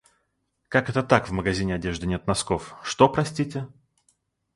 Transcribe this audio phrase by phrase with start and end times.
[0.67, 2.73] Как это так, в магазине одежды нет носков?
[2.81, 3.67] Что, простите?